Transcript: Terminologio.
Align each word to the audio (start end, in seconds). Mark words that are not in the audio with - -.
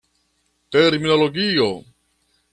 Terminologio. 0.75 1.69